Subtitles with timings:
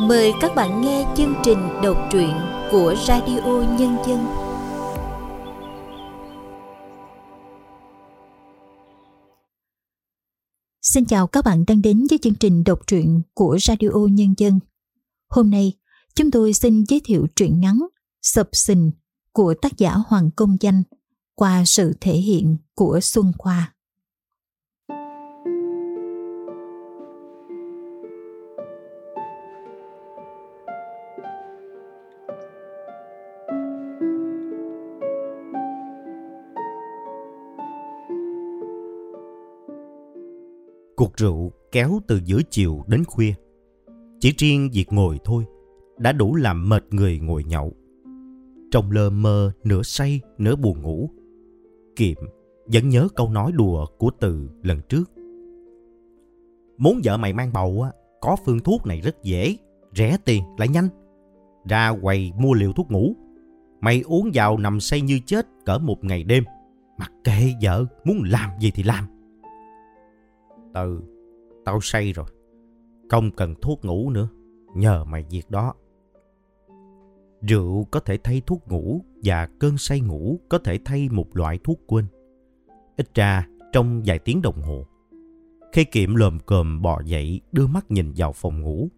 [0.00, 2.30] Mời các bạn nghe chương trình đọc truyện
[2.70, 4.26] của Radio Nhân dân.
[10.82, 14.60] Xin chào các bạn đang đến với chương trình đọc truyện của Radio Nhân dân.
[15.28, 15.72] Hôm nay,
[16.14, 17.78] chúng tôi xin giới thiệu truyện ngắn
[18.22, 18.90] Sập Sình
[19.32, 20.82] của tác giả Hoàng Công Danh
[21.34, 23.74] qua sự thể hiện của Xuân Khoa.
[40.98, 43.32] Cuộc rượu kéo từ giữa chiều đến khuya.
[44.20, 45.44] Chỉ riêng việc ngồi thôi
[45.98, 47.72] đã đủ làm mệt người ngồi nhậu.
[48.70, 51.10] Trong lơ mơ nửa say nửa buồn ngủ.
[51.96, 52.16] Kiệm
[52.66, 55.10] vẫn nhớ câu nói đùa của Từ lần trước.
[56.78, 57.90] Muốn vợ mày mang bầu á,
[58.20, 59.56] có phương thuốc này rất dễ,
[59.96, 60.88] rẻ tiền lại nhanh.
[61.68, 63.12] Ra quầy mua liều thuốc ngủ.
[63.80, 66.44] Mày uống vào nằm say như chết cỡ một ngày đêm.
[66.98, 69.04] Mặc kệ vợ, muốn làm gì thì làm.
[70.74, 71.00] Từ,
[71.64, 72.26] tao say rồi.
[73.10, 74.28] Không cần thuốc ngủ nữa.
[74.74, 75.74] Nhờ mày việc đó.
[77.42, 81.58] Rượu có thể thay thuốc ngủ và cơn say ngủ có thể thay một loại
[81.64, 82.06] thuốc quên.
[82.96, 84.86] Ít ra trong vài tiếng đồng hồ.
[85.72, 88.88] Khi Kiệm lồm cồm bò dậy đưa mắt nhìn vào phòng ngủ.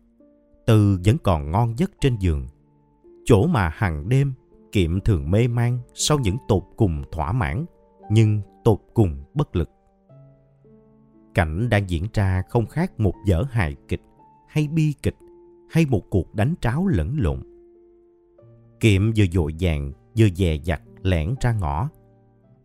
[0.67, 2.47] Từ vẫn còn ngon giấc trên giường.
[3.25, 4.33] Chỗ mà hàng đêm
[4.73, 7.65] Kiệm thường mê man sau những tột cùng thỏa mãn
[8.11, 9.71] nhưng tột cùng bất lực.
[11.35, 14.03] Cảnh đang diễn ra không khác một vở hài kịch,
[14.49, 15.17] hay bi kịch,
[15.71, 17.43] hay một cuộc đánh tráo lẫn lộn.
[18.81, 21.89] Kiệm vừa dội vàng vừa dè dặt lẻn ra ngõ,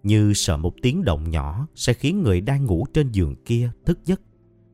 [0.04, 4.00] như sợ một tiếng động nhỏ sẽ khiến người đang ngủ trên giường kia thức
[4.06, 4.22] giấc,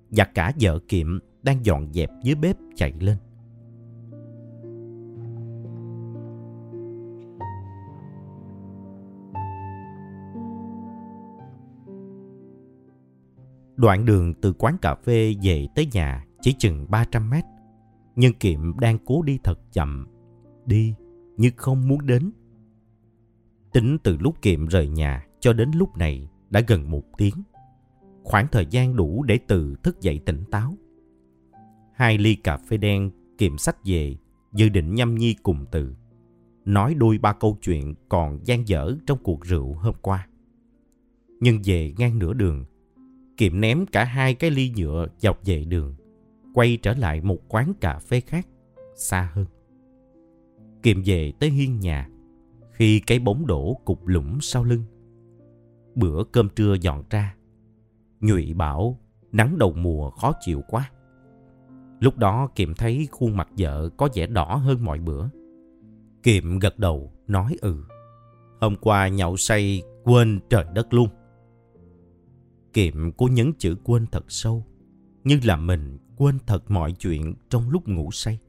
[0.10, 3.18] và cả vợ Kiệm đang dọn dẹp dưới bếp chạy lên.
[13.82, 17.44] Đoạn đường từ quán cà phê về tới nhà chỉ chừng 300 mét.
[18.16, 20.08] Nhưng Kiệm đang cố đi thật chậm.
[20.66, 20.94] Đi
[21.38, 22.32] như không muốn đến.
[23.74, 27.34] Tính từ lúc Kiệm rời nhà cho đến lúc này đã gần một tiếng.
[28.24, 30.74] Khoảng thời gian đủ để từ thức dậy tỉnh táo.
[31.94, 34.16] Hai ly cà phê đen Kiệm sách về,
[34.54, 35.96] dự định nhâm nhi cùng từ.
[36.66, 40.28] Nói đôi ba câu chuyện còn gian dở trong cuộc rượu hôm qua.
[41.40, 42.66] Nhưng về ngang nửa đường,
[43.42, 45.96] Kiệm ném cả hai cái ly nhựa dọc về đường,
[46.54, 48.48] quay trở lại một quán cà phê khác,
[48.96, 49.46] xa hơn.
[50.84, 52.10] Kiệm về tới hiên nhà,
[52.72, 54.84] khi cái bóng đổ cục lũng sau lưng.
[55.96, 57.36] Bữa cơm trưa dọn ra,
[58.20, 59.00] Nhụy bảo
[59.32, 60.92] nắng đầu mùa khó chịu quá.
[62.00, 65.26] Lúc đó Kiệm thấy khuôn mặt vợ có vẻ đỏ hơn mọi bữa.
[66.24, 67.84] Kiệm gật đầu nói ừ.
[68.62, 71.08] Hôm qua nhậu say quên trời đất luôn.
[72.74, 74.66] Kiệm cô nhấn chữ quên thật sâu,
[75.24, 78.40] như là mình quên thật mọi chuyện trong lúc ngủ say.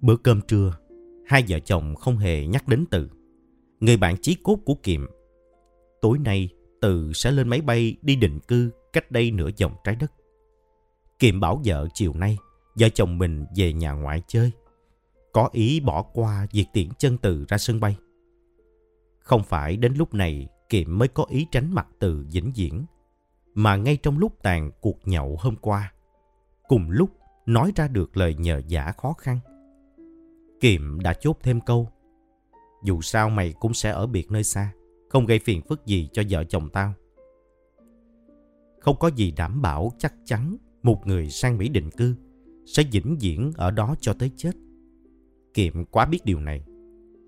[0.00, 0.76] Bữa cơm trưa,
[1.26, 3.10] hai vợ chồng không hề nhắc đến Từ,
[3.80, 5.06] người bạn chí cốt của Kiệm.
[6.00, 6.48] Tối nay,
[6.80, 10.12] Từ sẽ lên máy bay đi định cư cách đây nửa vòng trái đất.
[11.18, 12.38] Kiệm bảo vợ chiều nay,
[12.74, 14.50] vợ chồng mình về nhà ngoại chơi.
[15.32, 17.96] Có ý bỏ qua việc tiễn chân Từ ra sân bay.
[19.18, 22.84] Không phải đến lúc này Kiệm mới có ý tránh mặt từ vĩnh viễn.
[23.54, 25.92] Mà ngay trong lúc tàn cuộc nhậu hôm qua,
[26.68, 27.10] cùng lúc
[27.46, 29.38] nói ra được lời nhờ giả khó khăn.
[30.60, 31.88] Kiệm đã chốt thêm câu.
[32.84, 34.72] Dù sao mày cũng sẽ ở biệt nơi xa,
[35.08, 36.92] không gây phiền phức gì cho vợ chồng tao.
[38.80, 42.14] Không có gì đảm bảo chắc chắn một người sang Mỹ định cư
[42.66, 44.52] sẽ vĩnh viễn ở đó cho tới chết.
[45.54, 46.64] Kiệm quá biết điều này,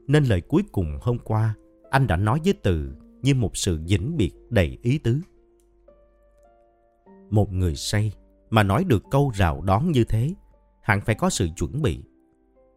[0.07, 1.55] nên lời cuối cùng hôm qua
[1.91, 5.21] anh đã nói với Từ như một sự vĩnh biệt đầy ý tứ.
[7.31, 8.13] Một người say
[8.51, 10.35] mà nói được câu rào đón như thế,
[10.83, 12.03] hẳn phải có sự chuẩn bị.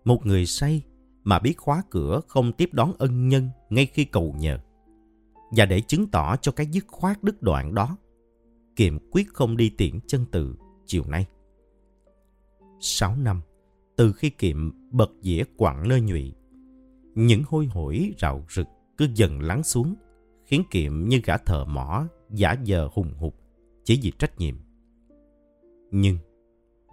[0.05, 0.83] Một người say
[1.23, 4.59] mà biết khóa cửa không tiếp đón ân nhân ngay khi cầu nhờ.
[5.51, 7.97] Và để chứng tỏ cho cái dứt khoát đứt đoạn đó,
[8.75, 10.55] Kiệm quyết không đi tiễn chân từ
[10.85, 11.25] chiều nay.
[12.79, 13.41] Sáu năm,
[13.95, 16.33] từ khi Kiệm bật dĩa quặng nơi nhụy,
[17.15, 18.67] những hôi hổi rạo rực
[18.97, 19.95] cứ dần lắng xuống
[20.51, 23.35] khiến Kiệm như gã thợ mỏ giả giờ hùng hục
[23.83, 24.55] chỉ vì trách nhiệm.
[25.91, 26.17] Nhưng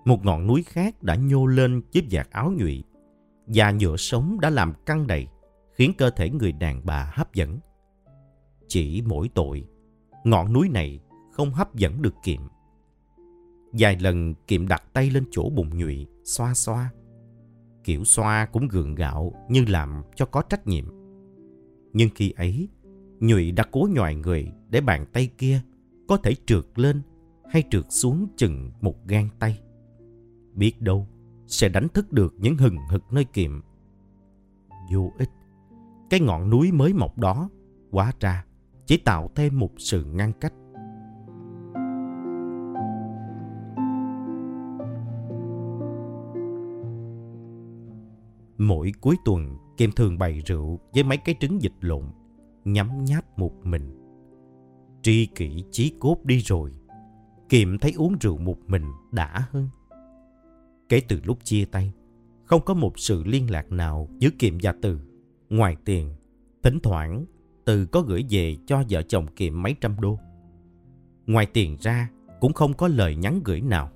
[0.04, 2.84] một ngọn núi khác đã nhô lên chiếc vạt áo nhụy
[3.46, 5.26] và nhựa sống đã làm căng đầy
[5.74, 7.58] khiến cơ thể người đàn bà hấp dẫn.
[8.68, 9.64] Chỉ mỗi tội,
[10.24, 11.00] ngọn núi này
[11.32, 12.40] không hấp dẫn được Kiệm.
[13.72, 16.90] Vài lần Kiệm đặt tay lên chỗ bụng nhụy, xoa xoa.
[17.84, 20.84] Kiểu xoa cũng gượng gạo như làm cho có trách nhiệm.
[21.92, 22.68] Nhưng khi ấy,
[23.20, 25.60] nhụy đã cố nhòi người để bàn tay kia
[26.08, 27.02] có thể trượt lên
[27.50, 29.60] hay trượt xuống chừng một gang tay.
[30.54, 31.06] Biết đâu
[31.46, 33.60] sẽ đánh thức được những hừng hực nơi kiệm.
[34.92, 35.30] Vô ích,
[36.10, 37.50] cái ngọn núi mới mọc đó,
[37.90, 38.44] quá ra
[38.86, 40.52] chỉ tạo thêm một sự ngăn cách.
[48.58, 52.04] Mỗi cuối tuần, Kim thường bày rượu với mấy cái trứng vịt lộn,
[52.72, 53.94] nhắm nháp một mình.
[55.02, 56.72] Tri kỷ chí cốt đi rồi,
[57.48, 59.68] Kiệm thấy uống rượu một mình đã hơn.
[60.88, 61.92] Kể từ lúc chia tay,
[62.44, 65.00] không có một sự liên lạc nào giữa Kiệm và Từ.
[65.50, 66.14] Ngoài tiền,
[66.62, 67.24] thỉnh thoảng
[67.64, 70.18] Từ có gửi về cho vợ chồng Kiệm mấy trăm đô.
[71.26, 72.10] Ngoài tiền ra,
[72.40, 73.90] cũng không có lời nhắn gửi nào.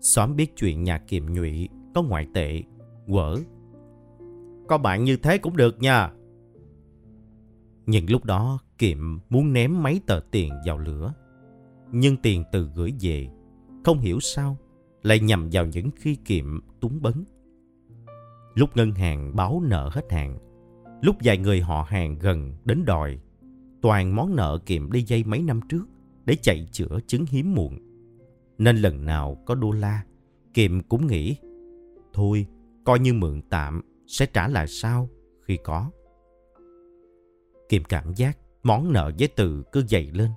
[0.00, 2.62] Xóm biết chuyện nhà Kiệm nhụy có ngoại tệ,
[3.08, 3.36] quở.
[4.68, 6.10] Có bạn như thế cũng được nha.
[7.86, 11.14] Nhưng lúc đó Kiệm muốn ném mấy tờ tiền vào lửa.
[11.92, 13.28] Nhưng tiền từ gửi về,
[13.84, 14.58] không hiểu sao
[15.02, 17.24] lại nhằm vào những khi kiệm túng bấn.
[18.54, 20.38] Lúc ngân hàng báo nợ hết hạn,
[21.02, 23.18] lúc vài người họ hàng gần đến đòi,
[23.82, 25.88] toàn món nợ kiệm đi dây mấy năm trước
[26.24, 27.78] để chạy chữa chứng hiếm muộn.
[28.58, 30.04] Nên lần nào có đô la,
[30.54, 31.36] kiệm cũng nghĩ,
[32.12, 32.46] thôi
[32.84, 35.08] coi như mượn tạm sẽ trả lại sau
[35.42, 35.90] khi có.
[37.70, 40.30] Kiệm cảm giác món nợ với từ cứ dày lên,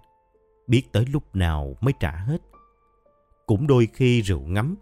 [0.68, 2.42] biết tới lúc nào mới trả hết
[3.46, 4.76] cũng đôi khi rượu ngắm,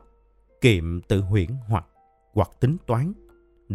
[0.61, 1.85] kiệm tự huyễn hoặc
[2.33, 3.13] hoặc tính toán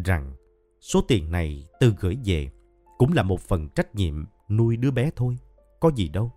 [0.05, 0.33] rằng
[0.81, 2.51] số tiền này từ gửi về
[2.99, 5.39] cũng là một phần trách nhiệm nuôi đứa bé thôi,
[5.81, 6.33] có gì đâu.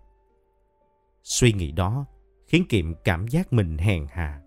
[1.22, 2.06] Suy nghĩ đó
[2.46, 4.40] khiến Kiệm cảm giác mình hèn hà.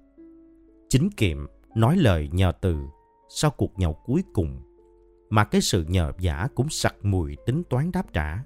[0.89, 1.37] Chính Kiệm
[1.75, 2.77] nói lời nhờ từ
[3.29, 4.59] sau cuộc nhậu cuối cùng
[5.33, 8.43] mà cái sự nhờ giả cũng sặc mùi tính toán đáp trả.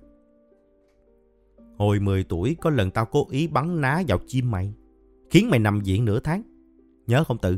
[1.77, 4.73] Hồi 10 tuổi có lần tao cố ý bắn ná vào chim mày
[5.29, 6.41] khiến mày nằm viện nửa tháng.
[7.07, 7.57] Nhớ không tự?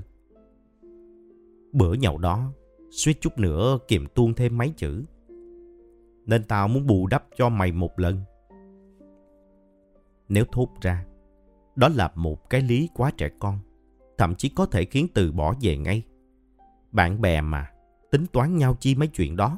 [1.71, 2.53] Bữa nhậu đó,
[2.91, 5.05] suýt chút nữa kiềm tuôn thêm mấy chữ.
[6.25, 8.21] Nên tao muốn bù đắp cho mày một lần.
[10.29, 11.05] Nếu thốt ra,
[11.75, 13.59] đó là một cái lý quá trẻ con,
[14.17, 16.03] thậm chí có thể khiến từ bỏ về ngay.
[16.91, 17.71] Bạn bè mà,
[18.11, 19.57] tính toán nhau chi mấy chuyện đó.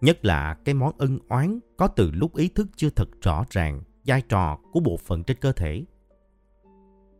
[0.00, 3.82] Nhất là cái món ân oán có từ lúc ý thức chưa thật rõ ràng
[4.06, 5.84] vai trò của bộ phận trên cơ thể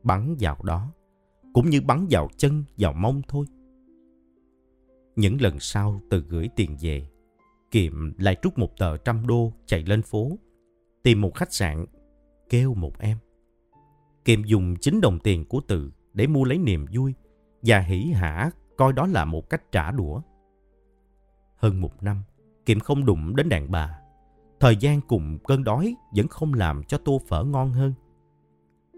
[0.03, 0.93] bắn vào đó,
[1.53, 3.47] cũng như bắn vào chân, vào mông thôi.
[5.17, 7.07] Những lần sau từ gửi tiền về,
[7.71, 10.39] Kiệm lại rút một tờ trăm đô chạy lên phố,
[11.03, 11.87] tìm một khách sạn,
[12.51, 13.19] kêu một em.
[14.25, 17.15] Kiệm dùng chính đồng tiền của Từ để mua lấy niềm vui
[17.63, 20.21] và hỉ hả coi đó là một cách trả đũa.
[21.63, 22.23] Hơn một năm,
[22.67, 23.99] Kiệm không đụng đến đàn bà.
[24.61, 27.93] Thời gian cùng cơn đói vẫn không làm cho tô phở ngon hơn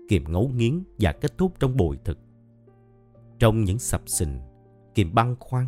[0.08, 2.18] Kiệm ngấu nghiến và kết thúc trong bồi thực.
[3.38, 4.40] Trong những sập sình,
[4.94, 5.66] kiệm băn khoăn.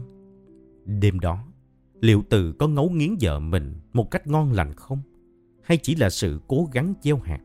[0.85, 1.47] Đêm đó,
[2.01, 5.01] liệu từ có ngấu nghiến vợ mình một cách ngon lành không?
[5.63, 7.41] Hay chỉ là sự cố gắng gieo hạt?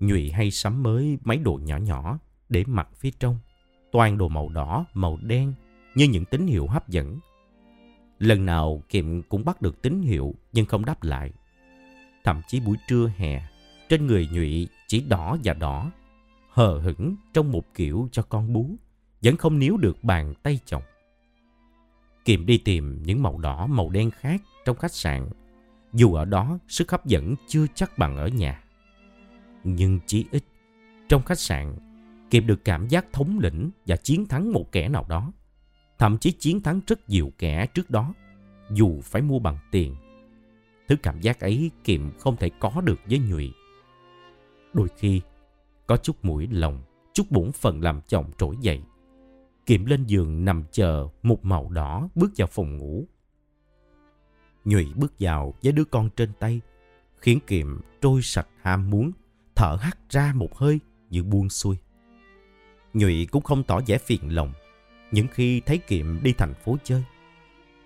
[0.00, 3.38] Nhụy hay sắm mới mấy đồ nhỏ nhỏ để mặc phía trong.
[3.92, 5.54] Toàn đồ màu đỏ, màu đen
[5.94, 7.18] như những tín hiệu hấp dẫn
[8.18, 11.32] Lần nào Kiệm cũng bắt được tín hiệu nhưng không đáp lại.
[12.24, 13.42] Thậm chí buổi trưa hè,
[13.88, 15.90] trên người nhụy chỉ đỏ và đỏ,
[16.50, 18.70] hờ hững trong một kiểu cho con bú,
[19.22, 20.82] vẫn không níu được bàn tay chồng.
[22.24, 25.28] Kiệm đi tìm những màu đỏ màu đen khác trong khách sạn,
[25.92, 28.62] dù ở đó sức hấp dẫn chưa chắc bằng ở nhà.
[29.68, 30.44] Nhưng chí ít,
[31.08, 31.76] trong khách sạn,
[32.30, 35.32] Kiệm được cảm giác thống lĩnh và chiến thắng một kẻ nào đó
[35.98, 38.14] thậm chí chiến thắng rất nhiều kẻ trước đó,
[38.70, 39.96] dù phải mua bằng tiền.
[40.88, 43.52] Thứ cảm giác ấy Kiệm không thể có được với Nhụy.
[44.74, 45.20] Đôi khi,
[45.86, 46.82] có chút mũi lòng,
[47.12, 48.82] chút bổn phận làm chồng trỗi dậy.
[49.66, 53.04] Kiệm lên giường nằm chờ một màu đỏ bước vào phòng ngủ.
[54.64, 56.60] Nhụy bước vào với đứa con trên tay,
[57.16, 59.12] khiến Kiệm trôi sạch ham muốn,
[59.56, 61.76] thở hắt ra một hơi như buông xuôi.
[62.94, 64.52] Nhụy cũng không tỏ vẻ phiền lòng,
[65.10, 67.02] những khi thấy Kiệm đi thành phố chơi.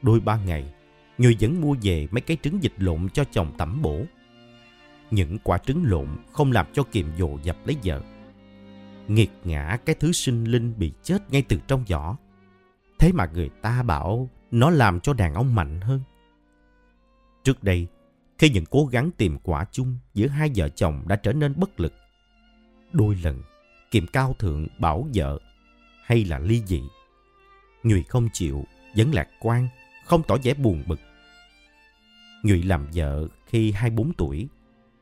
[0.03, 0.75] Đôi ba ngày,
[1.19, 4.03] Nhụy vẫn mua về mấy cái trứng vịt lộn cho chồng tẩm bổ.
[5.11, 8.03] Những quả trứng lộn không làm cho Kiệm dồ dập lấy vợ.
[9.09, 12.17] Nghiệt ngã cái thứ sinh linh bị chết ngay từ trong vỏ.
[12.99, 16.01] Thế mà người ta bảo nó làm cho đàn ông mạnh hơn.
[17.45, 17.87] Trước đây,
[18.41, 21.81] khi những cố gắng tìm quả chung giữa hai vợ chồng đã trở nên bất
[21.81, 21.93] lực,
[22.93, 23.43] đôi lần
[23.91, 25.39] Kiệm cao thượng bảo vợ
[26.05, 26.83] hay là ly dị.
[27.83, 28.65] Nhụy không chịu,
[28.97, 29.69] vẫn lạc quan,
[30.05, 31.01] không tỏ vẻ buồn bực.
[32.43, 34.49] Nhụy làm vợ khi 24 tuổi,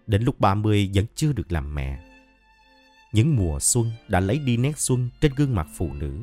[0.07, 1.99] đến lúc 30 vẫn chưa được làm mẹ.
[3.12, 6.23] Những mùa xuân đã lấy đi nét xuân trên gương mặt phụ nữ.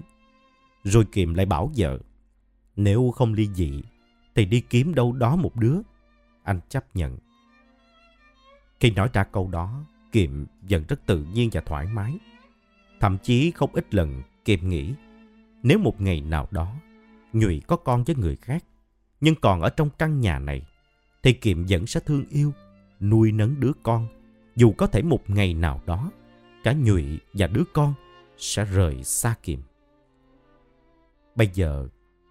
[0.83, 1.99] Rồi Kiệm lại bảo vợ,
[2.75, 3.81] nếu không ly dị
[4.35, 5.77] thì đi kiếm đâu đó một đứa.
[6.45, 7.17] Anh chấp nhận.
[8.79, 12.17] Khi nói ra câu đó, Kiệm vẫn rất tự nhiên và thoải mái.
[12.99, 14.93] Thậm chí không ít lần Kiệm nghĩ
[15.63, 16.75] nếu một ngày nào đó
[17.33, 18.63] Nhụy có con với người khác
[19.21, 20.67] nhưng còn ở trong căn nhà này
[21.23, 22.53] thì Kiệm vẫn sẽ thương yêu,
[22.99, 24.07] nuôi nấng đứa con
[24.55, 26.11] dù có thể một ngày nào đó
[26.63, 27.93] cả Nhụy và đứa con
[28.37, 29.59] sẽ rời xa Kiệm.
[31.35, 31.87] Bây giờ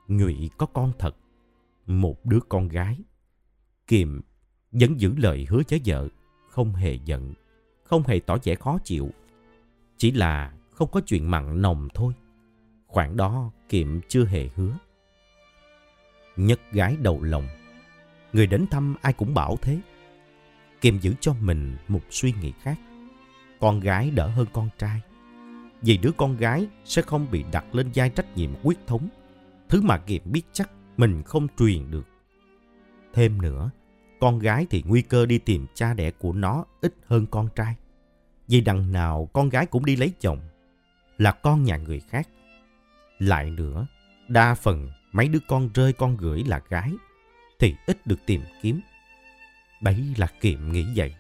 [0.09, 1.17] Nhụy có con thật,
[1.87, 2.99] một đứa con gái.
[3.87, 4.21] Kiệm
[4.73, 6.09] vẫn giữ lời hứa với vợ,
[6.51, 7.35] không hề giận,
[7.85, 9.11] không hề tỏ vẻ khó chịu.
[9.97, 12.13] Chỉ là không có chuyện mặn nồng thôi.
[12.87, 14.77] Khoảng đó Kiệm chưa hề hứa.
[16.37, 17.49] Nhất gái đầu lòng.
[18.33, 19.81] Người đến thăm ai cũng bảo thế.
[20.81, 22.79] Kiệm giữ cho mình một suy nghĩ khác.
[23.61, 25.01] Con gái đỡ hơn con trai.
[25.83, 29.09] Vì đứa con gái sẽ không bị đặt lên vai trách nhiệm quyết thống.
[29.69, 32.14] Thứ mà Kiệm biết chắc mình không truyền được.
[33.15, 33.71] Thêm nữa,
[34.21, 37.77] con gái thì nguy cơ đi tìm cha đẻ của nó ít hơn con trai.
[38.49, 40.39] Vì đằng nào con gái cũng đi lấy chồng
[41.19, 42.29] là con nhà người khác.
[43.19, 43.87] Lại nữa,
[44.29, 46.93] đa phần mấy đứa con rơi con gửi là gái
[47.59, 48.81] thì ít được tìm kiếm.
[49.83, 51.15] Bấy là kiệm nghĩ vậy.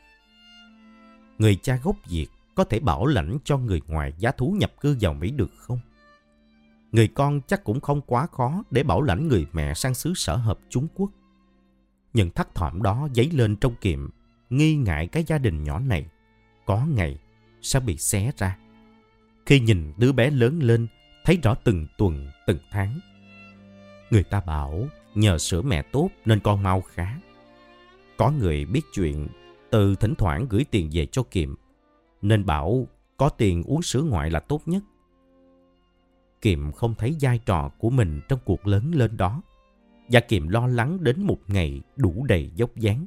[1.38, 4.96] Người cha gốc Việt có thể bảo lãnh cho người ngoài giá thú nhập cư
[5.00, 5.78] vào Mỹ được không?
[6.92, 10.36] Người con chắc cũng không quá khó để bảo lãnh người mẹ sang xứ sở
[10.36, 11.10] hợp Trung Quốc.
[12.14, 14.10] Những thắc thỏm đó dấy lên trong kiệm,
[14.50, 16.06] nghi ngại cái gia đình nhỏ này
[16.66, 17.18] có ngày
[17.62, 18.58] sẽ bị xé ra.
[19.46, 20.86] Khi nhìn đứa bé lớn lên,
[21.24, 23.00] thấy rõ từng tuần, từng tháng.
[24.10, 27.18] Người ta bảo nhờ sữa mẹ tốt nên con mau khá.
[28.16, 29.28] Có người biết chuyện,
[29.70, 31.54] từ thỉnh thoảng gửi tiền về cho Kiệm,
[32.22, 34.82] nên bảo có tiền uống sữa ngoại là tốt nhất.
[36.42, 39.42] Kiệm không thấy vai trò của mình trong cuộc lớn lên đó.
[40.08, 43.06] Và Kiệm lo lắng đến một ngày đủ đầy dốc dáng.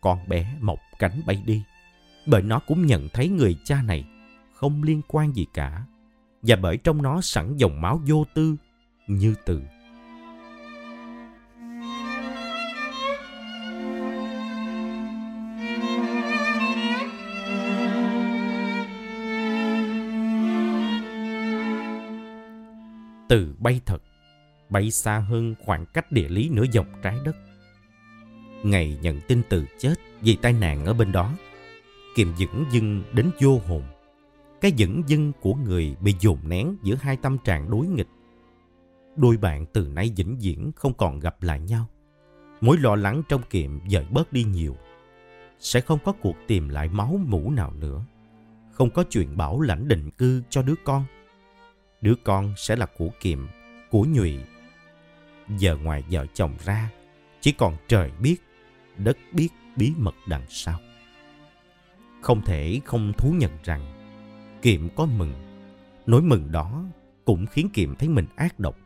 [0.00, 1.62] Con bé mọc cánh bay đi.
[2.26, 4.04] Bởi nó cũng nhận thấy người cha này
[4.54, 5.86] không liên quan gì cả
[6.42, 8.56] và bởi trong nó sẵn dòng máu vô tư
[9.06, 9.62] như từ
[23.28, 24.02] từ bay thật
[24.68, 27.36] bay xa hơn khoảng cách địa lý nửa vòng trái đất
[28.62, 31.32] ngày nhận tin từ chết vì tai nạn ở bên đó
[32.14, 33.82] kiềm dững dưng đến vô hồn
[34.60, 38.08] cái dững dưng của người bị dồn nén giữa hai tâm trạng đối nghịch.
[39.16, 41.86] Đôi bạn từ nay vĩnh viễn không còn gặp lại nhau.
[42.60, 44.76] Mối lo lắng trong kiệm dời bớt đi nhiều.
[45.58, 48.04] Sẽ không có cuộc tìm lại máu mũ nào nữa.
[48.72, 51.04] Không có chuyện bảo lãnh định cư cho đứa con.
[52.00, 53.46] Đứa con sẽ là của kiệm,
[53.90, 54.38] của nhụy.
[55.48, 56.90] Giờ ngoài vợ chồng ra,
[57.40, 58.36] chỉ còn trời biết,
[58.96, 60.80] đất biết bí mật đằng sau.
[62.22, 63.92] Không thể không thú nhận rằng
[64.62, 65.32] Kiệm có mừng.
[66.06, 66.84] Nỗi mừng đó
[67.24, 68.76] cũng khiến Kiệm thấy mình ác độc.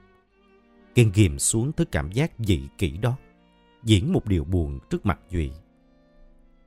[0.95, 3.17] Kiên ghìm xuống thứ cảm giác dị kỷ đó.
[3.83, 5.51] Diễn một điều buồn trước mặt Duy.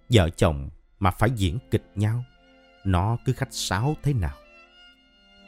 [0.10, 0.70] Vợ chồng
[1.00, 2.24] mà phải diễn kịch nhau.
[2.86, 4.36] Nó cứ khách sáo thế nào.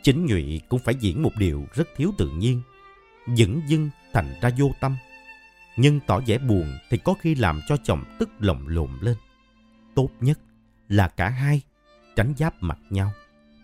[0.04, 2.62] Chính Nhụy cũng phải diễn một điều rất thiếu tự nhiên.
[3.27, 4.96] Dững dưng thành ra vô tâm.
[5.77, 9.15] Nhưng tỏ vẻ buồn thì có khi làm cho chồng tức lồng lộn lên.
[9.96, 10.39] Tốt nhất
[10.89, 11.62] là cả hai
[12.15, 13.12] tránh giáp mặt nhau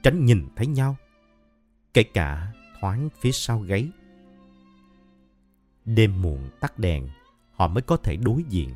[0.03, 0.95] tránh nhìn thấy nhau,
[1.93, 3.89] kể cả thoáng phía sau gáy.
[5.85, 7.09] Đêm muộn tắt đèn,
[7.51, 8.69] họ mới có thể đối diện.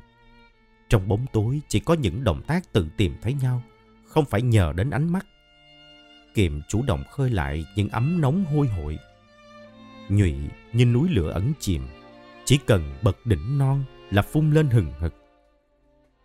[0.90, 3.64] Trong bóng tối chỉ có những động tác tự tìm thấy nhau,
[4.06, 5.26] không phải nhờ đến ánh mắt.
[6.34, 8.98] Kiệm chủ động khơi lại những ấm nóng hôi hổi.
[10.10, 10.36] Nhụy
[10.74, 11.82] như núi lửa ẩn chìm,
[12.46, 15.14] chỉ cần bật đỉnh non là phun lên hừng hực.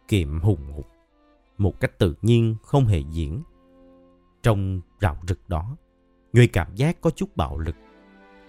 [0.08, 0.88] Kiệm hùng hục,
[1.58, 3.42] một cách tự nhiên không hề diễn,
[4.42, 5.76] trong rạo rực đó,
[6.32, 7.76] người cảm giác có chút bạo lực.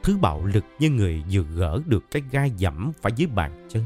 [0.04, 3.84] Thứ bạo lực như người vừa gỡ được cái gai dẫm phải dưới bàn chân.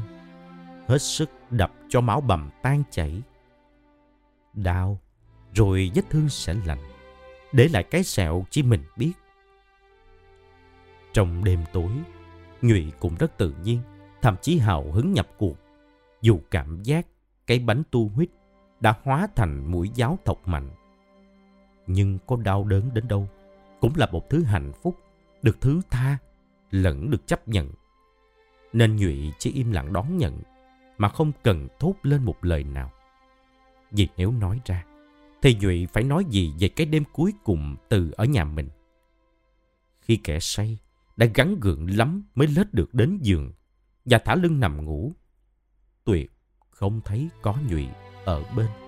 [0.88, 3.22] Hết sức đập cho máu bầm tan chảy.
[4.54, 5.00] Đau,
[5.54, 6.82] rồi vết thương sẽ lành.
[7.52, 9.12] Để lại cái sẹo chỉ mình biết.
[11.16, 11.90] Trong đêm tối,
[12.62, 13.80] Nhụy cũng rất tự nhiên,
[14.22, 15.56] thậm chí hào hứng nhập cuộc.
[16.22, 17.06] Dù cảm giác
[17.46, 18.28] cái bánh tu huyết
[18.80, 20.70] đã hóa thành mũi giáo thọc mạnh.
[21.86, 23.28] Nhưng có đau đớn đến đâu
[23.80, 24.96] cũng là một thứ hạnh phúc,
[25.42, 26.18] được thứ tha,
[26.70, 27.70] lẫn được chấp nhận.
[28.72, 30.40] Nên Nhụy chỉ im lặng đón nhận,
[30.98, 32.90] mà không cần thốt lên một lời nào.
[33.90, 34.84] Vì nếu nói ra,
[35.42, 38.68] thì Nhụy phải nói gì về cái đêm cuối cùng từ ở nhà mình.
[40.00, 40.78] Khi kẻ say
[41.16, 43.52] đã gắn gượng lắm mới lết được đến giường
[44.04, 45.12] và thả lưng nằm ngủ,
[46.04, 46.32] Tuyệt
[46.70, 47.86] không thấy có Nhụy
[48.24, 48.85] ở bên.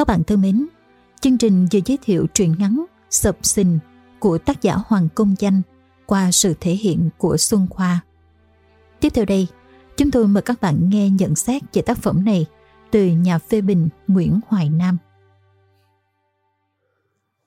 [0.00, 0.66] Các bạn thân mến,
[1.20, 3.78] chương trình vừa giới thiệu truyện ngắn Sập Sình
[4.18, 5.62] của tác giả Hoàng Công Danh
[6.06, 8.00] qua sự thể hiện của Xuân Khoa.
[9.00, 9.46] Tiếp theo đây,
[9.96, 12.46] chúng tôi mời các bạn nghe nhận xét về tác phẩm này
[12.90, 14.98] từ nhà phê bình Nguyễn Hoài Nam.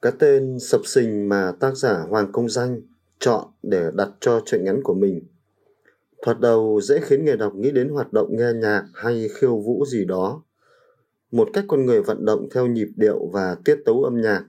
[0.02, 2.82] Cái tên Sập Sình mà tác giả Hoàng Công Danh
[3.20, 5.22] chọn để đặt cho truyện ngắn của mình.
[6.26, 9.86] Thoạt đầu dễ khiến người đọc nghĩ đến hoạt động nghe nhạc hay khiêu vũ
[9.86, 10.44] gì đó
[11.34, 14.44] một cách con người vận động theo nhịp điệu và tiết tấu âm nhạc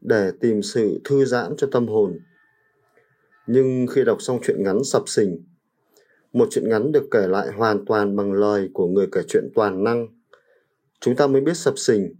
[0.00, 2.18] để tìm sự thư giãn cho tâm hồn.
[3.46, 5.44] Nhưng khi đọc xong chuyện ngắn sập sình,
[6.32, 9.84] một chuyện ngắn được kể lại hoàn toàn bằng lời của người kể chuyện toàn
[9.84, 10.08] năng,
[11.00, 12.14] chúng ta mới biết sập sình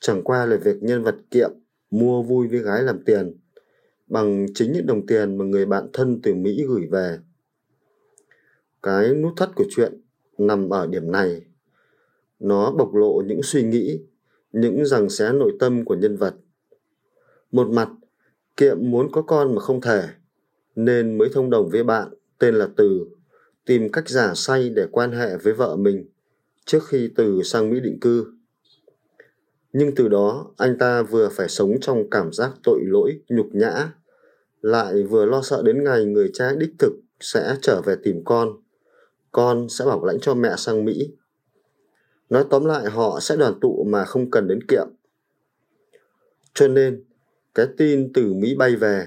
[0.00, 1.50] chẳng qua là việc nhân vật kiệm
[1.90, 3.36] mua vui với gái làm tiền
[4.06, 7.18] bằng chính những đồng tiền mà người bạn thân từ Mỹ gửi về.
[8.82, 10.00] Cái nút thắt của chuyện
[10.38, 11.47] nằm ở điểm này
[12.40, 14.00] nó bộc lộ những suy nghĩ,
[14.52, 16.34] những rằng xé nội tâm của nhân vật.
[17.52, 17.88] Một mặt,
[18.56, 20.04] Kiệm muốn có con mà không thể,
[20.76, 23.06] nên mới thông đồng với bạn tên là Từ,
[23.66, 26.08] tìm cách giả say để quan hệ với vợ mình
[26.66, 28.26] trước khi Từ sang Mỹ định cư.
[29.72, 33.92] Nhưng từ đó, anh ta vừa phải sống trong cảm giác tội lỗi, nhục nhã,
[34.62, 38.48] lại vừa lo sợ đến ngày người cha đích thực sẽ trở về tìm con.
[39.32, 41.10] Con sẽ bảo lãnh cho mẹ sang Mỹ
[42.30, 44.86] Nói tóm lại họ sẽ đoàn tụ mà không cần đến kiệm.
[46.54, 47.04] Cho nên,
[47.54, 49.06] cái tin từ Mỹ bay về,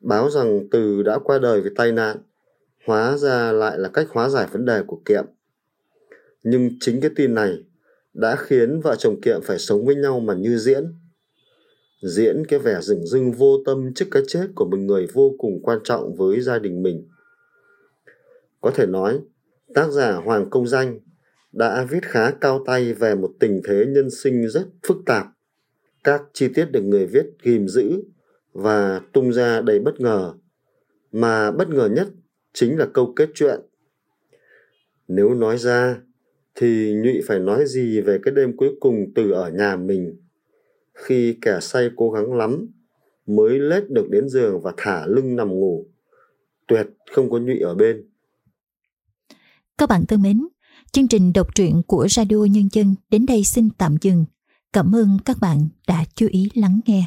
[0.00, 2.16] báo rằng từ đã qua đời vì tai nạn,
[2.86, 5.24] hóa ra lại là cách hóa giải vấn đề của kiệm.
[6.42, 7.64] Nhưng chính cái tin này
[8.14, 10.84] đã khiến vợ chồng kiệm phải sống với nhau mà như diễn.
[12.02, 15.62] Diễn cái vẻ rừng rưng vô tâm trước cái chết của một người vô cùng
[15.62, 17.08] quan trọng với gia đình mình.
[18.60, 19.20] Có thể nói,
[19.74, 20.98] tác giả Hoàng Công Danh
[21.52, 25.26] đã viết khá cao tay về một tình thế nhân sinh rất phức tạp.
[26.04, 28.02] Các chi tiết được người viết ghim giữ
[28.52, 30.34] và tung ra đầy bất ngờ,
[31.12, 32.08] mà bất ngờ nhất
[32.52, 33.60] chính là câu kết chuyện.
[35.08, 36.00] Nếu nói ra,
[36.54, 40.16] thì Nhụy phải nói gì về cái đêm cuối cùng từ ở nhà mình,
[40.94, 42.66] khi kẻ say cố gắng lắm
[43.26, 45.86] mới lết được đến giường và thả lưng nằm ngủ.
[46.66, 48.08] Tuyệt không có Nhụy ở bên.
[49.78, 50.48] Các bạn thân mến,
[50.92, 54.24] Chương trình đọc truyện của Radio Nhân dân đến đây xin tạm dừng.
[54.72, 57.04] Cảm ơn các bạn đã chú ý lắng nghe.